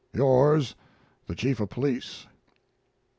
Yours, 0.15 0.73
THE 1.27 1.35
CHIEF 1.35 1.59
OF 1.59 1.69
POLICE. 1.69 2.25